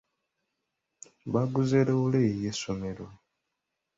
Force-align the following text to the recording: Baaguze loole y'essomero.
Baaguze 1.33 1.79
loole 1.89 2.23
y'essomero. 2.41 3.07